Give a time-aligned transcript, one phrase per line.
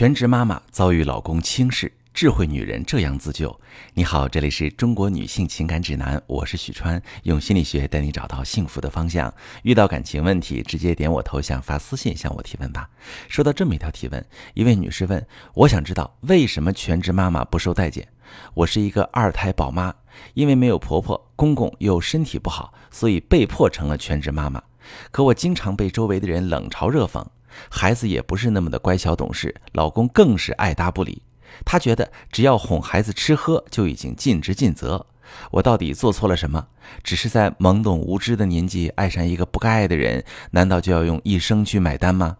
[0.00, 3.54] 全职妈妈遭遇老公轻视，智慧女人这样自救。
[3.92, 9.30] 你好，这里是中国女性情感指南，我是许川，用心理学带你找到幸福的方向。
[9.62, 12.88] 遇到感情问题，直接点我头像发私信向我提问吧。
[13.28, 18.08] 收到这么一条提问，一位女士问：我想知道为什么全职妈妈不受待见？
[18.54, 19.94] 我是一个二胎宝妈，
[20.32, 24.62] 因为没有婆婆，公公又身体不好，所以被迫成了全职妈妈。
[25.10, 27.22] 可我经常被周围的人冷嘲热讽。
[27.70, 31.22] 孩子也不是那么的乖巧懂事，老公更是爱搭不理。
[31.64, 35.06] 他觉得只要哄孩子吃喝就已经尽职尽责。
[35.52, 36.66] 我到底做错了什么？
[37.04, 42.36] 只是在懵懂无知的年纪爱上一个不该爱的人，难道就要用一生去买单吗？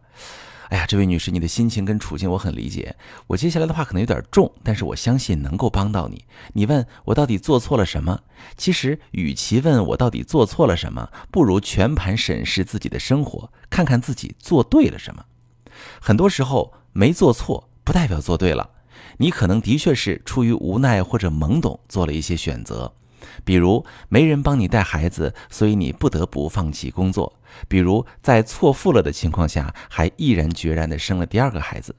[0.70, 2.94] 哎呀，这位女士，你的心情跟处境我很理解。
[3.26, 6.24] 我接下来的话可能有点重，但是我相信能够帮到你。
[6.52, 8.20] 你问我到底做错了什么？
[8.56, 15.24] 其实，与其问我到底做错了什么，不如全盘审视自己的生活，看看自己做对了什么。
[16.00, 18.70] 很多时候，没做错不代表做对了。
[19.16, 22.94] 你可能的确是出于无奈或者懵懂做了一些选择。
[23.44, 27.32] 比如没人帮你带孩子，所以你不得不放弃工作；
[27.68, 31.94] 比如在错付了的情况下，还毅然决然地生了第二个孩子。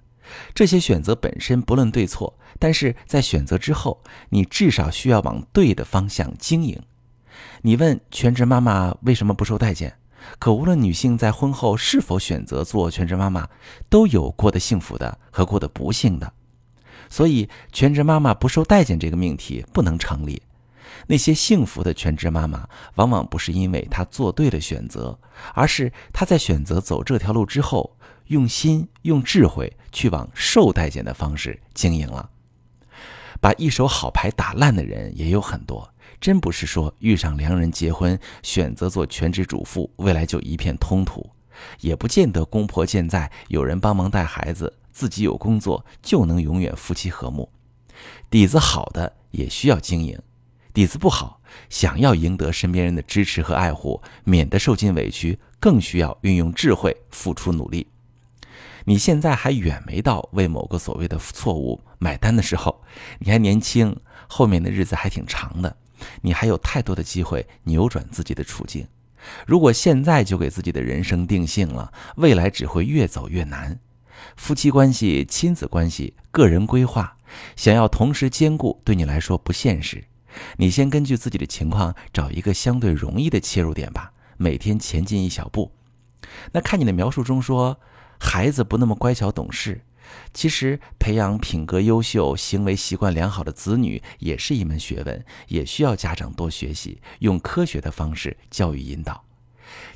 [0.54, 6.82] 这些选择本身不论对错，但是在选择之后，你至少需要往对的方向经营。
[7.64, 9.96] 你问全职妈妈为什么不受待见？
[10.38, 13.50] 可无论女性在婚后是否选择做全职妈妈，
[13.90, 16.32] 都有过得幸福的和过得不幸的。
[17.10, 20.42] 所以，全职妈妈不受待见这个命题不能成立。
[21.08, 25.20] 那些幸福的全职妈妈，往往不是因为她做对了选择，
[25.54, 32.30] 而是她在选择走这条路之后，用心用智慧去往受待见的方式经营了。
[33.40, 41.28] 把一手好牌打烂的人也有很多，真不是说遇上良人结婚，选择做全职主妇，未来就一片通途，
[41.80, 47.52] 也不见得公婆健在，有人帮忙带孩子，自己有工作就能永远夫妻和睦。
[48.30, 50.20] 底子好的也需要经营。
[50.74, 57.88] 底子不好，想要赢得身边人的支持和爱护，免得受尽委屈，更需要运用智慧，付出努力。
[58.86, 62.82] 你现在还远没到为某个所谓的错误买单的时候，
[63.20, 63.96] 你还年轻，
[64.28, 65.76] 后面的日子还挺长的，
[66.22, 68.88] 你还有太多的机会扭转自己的处境。
[69.46, 73.80] 如果现在就给自己的人生定性了，未来只会越走越难。
[74.36, 77.18] 夫妻关系、亲子关系、个人规划，
[77.56, 80.04] 想要同时兼顾，对你来说不现实。
[80.58, 85.72] 你先根据自己的情况找一个相对容易的切入点吧，每天前进一小步。
[86.52, 87.80] 那看你的描述中说，
[88.20, 89.82] 孩子不那么乖巧懂事，
[90.34, 99.24] 其实培养品格优秀、行为习惯良好的子女也是一门学问，也需要家长多学习，用科学的方式教育引导。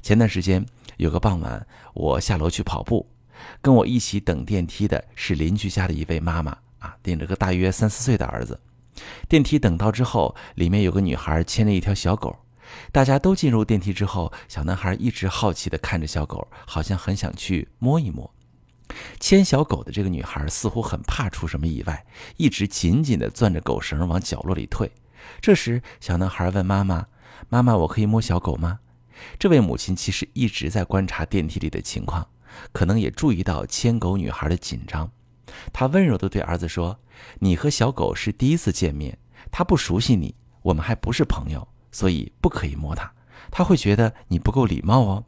[0.01, 0.65] 前段时间
[0.97, 3.07] 有个傍晚，我下楼去跑步，
[3.61, 8.59] 跟我一起等电梯的是邻居家的一位妈妈啊，领着个大约三四岁的儿子。
[9.27, 12.35] 电梯等到之后，里面有个女孩牵着一条小狗。
[12.91, 18.33] 大家都进入电梯之后，小男孩一直好奇地看着小狗，好像很想去摸一摸。
[19.19, 22.05] 牵小狗的这个女孩似乎很怕出什么意外，
[22.37, 24.91] 一直紧紧地攥着狗绳往角落里退。
[25.41, 27.07] 这时，小男孩问妈妈
[27.49, 28.79] ：“妈妈，我可以摸小狗吗？”
[29.39, 32.27] 这位母亲其实一直在观察电梯里的情况，
[32.71, 35.09] 可能也注意到牵狗女孩的紧张。
[35.71, 36.99] 他温柔地对儿子说。
[37.39, 39.17] 你和小狗是第一次见面，
[39.49, 43.09] 它不熟悉你，我们还不是朋友，所以不可以摸它，
[43.49, 45.23] 它会觉得你不够礼貌哦。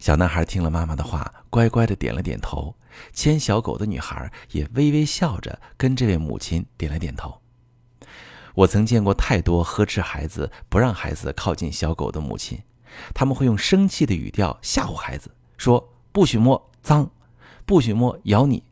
[0.00, 2.74] 小男孩听了妈妈的话，乖乖的点了点头。
[3.12, 7.40] 牵小狗的女孩也微微笑着跟这位母亲点了点头。
[8.54, 12.60] 我曾见过太多呵斥孩子、不让孩子靠近小狗的母亲，
[13.14, 17.10] 他们会用生气的语调吓唬孩子，说不许摸，脏，
[17.66, 18.64] 不许摸，咬你。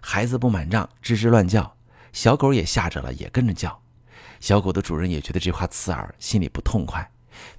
[0.00, 1.76] 孩子不满账，吱吱乱叫，
[2.12, 3.80] 小狗也吓着了，也跟着叫。
[4.38, 7.10] 小狗的主人也觉得这话刺耳，心里不痛快。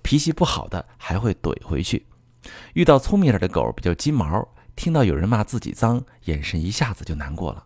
[0.01, 2.05] 脾气不好的还会怼回去。
[2.73, 7.65] 遇到聪明点的狗，比较金毛，听到有人骂自己脏，眼神一下子就难过了。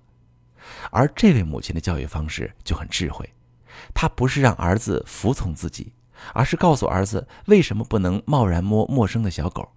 [0.91, 3.33] 而这位母亲的教育方式就很智慧，
[3.93, 5.93] 她不是让儿子服从自己，
[6.33, 9.71] 而是告诉儿子为什么不能贸然摸陌生的小狗。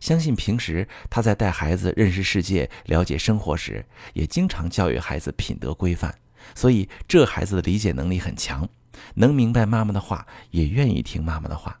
[0.00, 3.84] 相信平时他在带孩子认识世界、了解生活时，
[4.14, 6.14] 也经常教育孩子品德规范，
[6.54, 8.68] 所以这孩子的理解能力很强，
[9.14, 11.78] 能明白妈妈的话，也愿意听妈妈的话。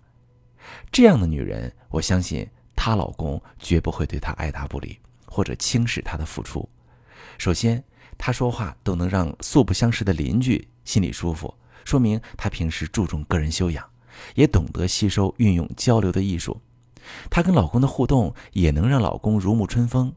[0.90, 6.68] 这样的女人，我相信她老公绝不会对她爱答不理，或者轻视她的付出。
[7.38, 7.82] 首先，
[8.16, 11.52] 她说话都能让素不相识的邻居心里舒服，
[11.84, 13.84] 说明她平时注重个人修养，
[14.34, 16.60] 也懂得吸收运用交流的艺术。
[17.30, 20.12] 她跟老公的互动也能让老公如沐春风。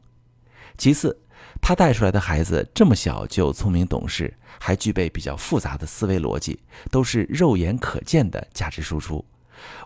[0.78, 1.18] 其次，
[1.60, 6.60] 她带出来的孩子这么小就聪明懂事，还具备比较复杂的思维逻辑，
[6.90, 9.24] 都是肉眼可见的价值输出。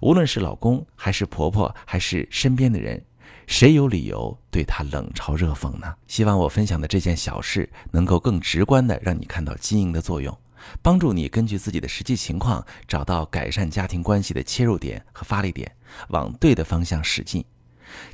[0.01, 3.01] 无论是老公，还是婆婆，还是身边的人，
[3.47, 5.95] 谁有理由对她冷嘲热讽呢？
[6.09, 10.37] 希望我分享的这件小事，能够更直观的让你看到经营的作用，
[10.83, 15.71] 帮助你根据自己的实际情况，找到改善家庭关系的切入点和发力点，
[16.09, 17.45] 往对的方向使劲。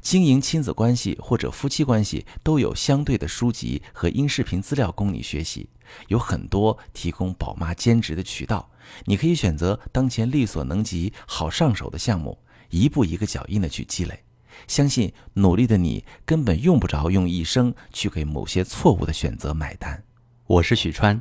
[0.01, 5.69] 经营亲子关系或者夫妻关系都有相对的书籍和音视频资料供你学习，
[6.09, 8.71] 有很多提供宝妈兼职的渠道，
[9.05, 12.39] 你可以选择当前力所能及、好上手的项目，
[12.71, 14.23] 一步一个脚印的去积累。
[14.67, 20.03] 相信努力的你根本用不着用一生去给某些错误的选择买单。
[20.47, 21.21] 我是许川，